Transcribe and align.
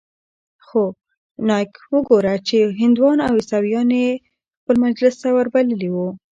خو 0.65 0.83
نايک 1.47 1.71
وګوره 1.93 2.35
چې 2.47 2.57
هندوان 2.79 3.17
او 3.27 3.33
عيسويان 3.39 3.89
يې 4.01 4.09
خپل 4.59 4.75
مجلس 4.85 5.13
ته 5.21 5.27
وربللي 5.35 5.89
وو. 5.91 6.07